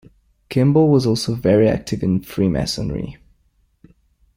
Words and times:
Kimball 0.49 0.89
was 0.89 1.05
also 1.05 1.35
very 1.35 1.67
active 1.69 2.01
in 2.01 2.21
Freemasonry. 2.21 3.17